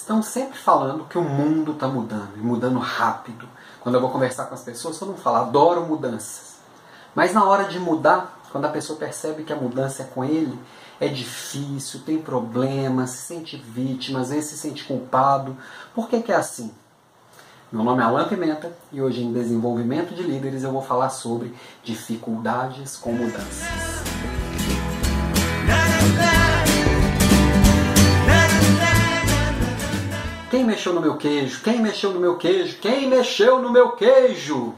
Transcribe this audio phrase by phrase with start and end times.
[0.00, 3.48] estão sempre falando que o mundo está mudando e mudando rápido.
[3.80, 6.56] Quando eu vou conversar com as pessoas, eu não falo, adoro mudanças.
[7.14, 10.58] Mas na hora de mudar, quando a pessoa percebe que a mudança é com ele,
[11.00, 15.56] é difícil, tem problemas, se sente vítima, às vezes se sente culpado.
[15.94, 16.72] Por que, que é assim?
[17.70, 21.54] Meu nome é Alan Pimenta e hoje em Desenvolvimento de Líderes eu vou falar sobre
[21.84, 23.87] dificuldades com mudanças.
[30.58, 31.62] Quem mexeu no meu queijo?
[31.62, 32.78] Quem mexeu no meu queijo?
[32.80, 34.74] Quem mexeu no meu queijo?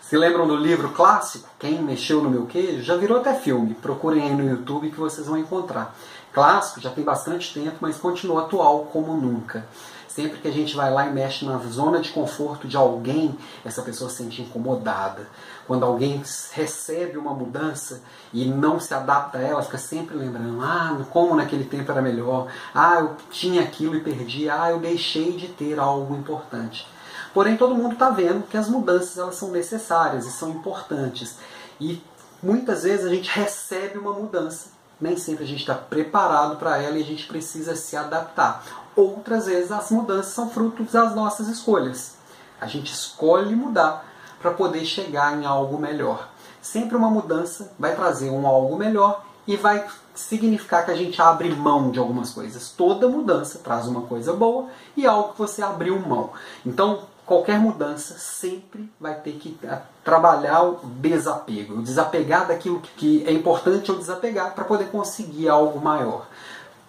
[0.00, 2.82] Se lembram do livro clássico, Quem Mexeu no Meu Queijo?
[2.82, 3.74] Já virou até filme.
[3.74, 5.94] Procurem aí no YouTube que vocês vão encontrar.
[6.32, 9.66] Clássico já tem bastante tempo, mas continua atual como nunca.
[10.14, 13.80] Sempre que a gente vai lá e mexe na zona de conforto de alguém, essa
[13.80, 15.28] pessoa se sente incomodada.
[15.68, 18.02] Quando alguém recebe uma mudança
[18.32, 22.48] e não se adapta a ela, fica sempre lembrando: ah, como naquele tempo era melhor,
[22.74, 26.88] ah, eu tinha aquilo e perdi, ah, eu deixei de ter algo importante.
[27.32, 31.36] Porém, todo mundo está vendo que as mudanças elas são necessárias e são importantes.
[31.80, 32.02] E
[32.42, 36.98] muitas vezes a gente recebe uma mudança, nem sempre a gente está preparado para ela
[36.98, 38.89] e a gente precisa se adaptar.
[38.96, 42.16] Outras vezes as mudanças são frutos das nossas escolhas.
[42.60, 44.04] A gente escolhe mudar
[44.40, 46.28] para poder chegar em algo melhor.
[46.60, 51.50] Sempre uma mudança vai trazer um algo melhor e vai significar que a gente abre
[51.50, 52.70] mão de algumas coisas.
[52.70, 54.66] Toda mudança traz uma coisa boa
[54.96, 56.30] e algo que você abriu mão.
[56.64, 59.58] Então, qualquer mudança sempre vai ter que
[60.04, 65.80] trabalhar o desapego, o desapegar daquilo que é importante ou desapegar para poder conseguir algo
[65.80, 66.26] maior.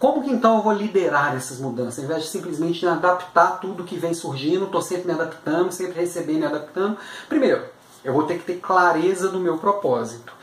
[0.01, 1.99] Como que então eu vou liderar essas mudanças?
[1.99, 6.37] Ao invés de simplesmente adaptar tudo que vem surgindo, estou sempre me adaptando, sempre recebendo
[6.37, 6.97] e me adaptando.
[7.29, 7.65] Primeiro,
[8.03, 10.33] eu vou ter que ter clareza do meu propósito.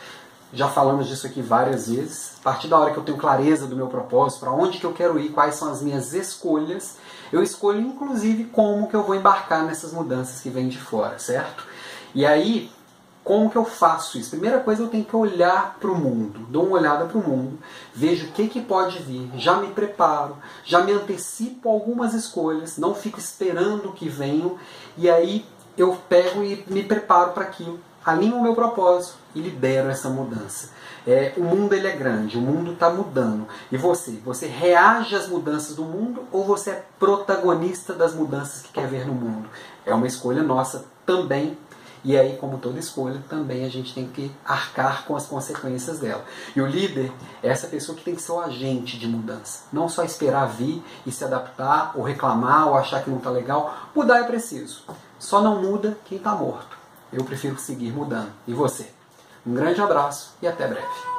[0.52, 2.34] Já falamos disso aqui várias vezes.
[2.38, 4.92] A partir da hora que eu tenho clareza do meu propósito, para onde que eu
[4.92, 6.94] quero ir, quais são as minhas escolhas,
[7.32, 11.66] eu escolho inclusive como que eu vou embarcar nessas mudanças que vêm de fora, certo?
[12.14, 12.70] E aí,
[13.28, 14.30] como que eu faço isso?
[14.30, 17.58] Primeira coisa, eu tenho que olhar para o mundo, dou uma olhada para o mundo,
[17.94, 22.94] vejo o que, que pode vir, já me preparo, já me antecipo algumas escolhas, não
[22.94, 24.56] fico esperando que venham,
[24.96, 25.44] e aí
[25.76, 30.70] eu pego e me preparo para aquilo, alinho o meu propósito e lidero essa mudança.
[31.06, 33.46] É, o mundo ele é grande, o mundo está mudando.
[33.70, 34.12] E você?
[34.24, 39.06] Você reage às mudanças do mundo ou você é protagonista das mudanças que quer ver
[39.06, 39.50] no mundo?
[39.84, 41.56] É uma escolha nossa também.
[42.04, 46.24] E aí, como toda escolha, também a gente tem que arcar com as consequências dela.
[46.54, 49.64] E o líder é essa pessoa que tem que ser o agente de mudança.
[49.72, 53.90] Não só esperar vir e se adaptar, ou reclamar, ou achar que não está legal.
[53.94, 54.82] Mudar é preciso.
[55.18, 56.76] Só não muda quem está morto.
[57.12, 58.30] Eu prefiro seguir mudando.
[58.46, 58.90] E você?
[59.46, 61.17] Um grande abraço e até breve.